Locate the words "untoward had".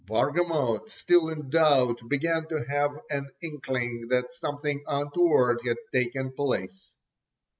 4.87-5.77